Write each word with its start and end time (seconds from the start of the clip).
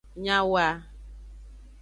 Nyawoa. 0.23 0.67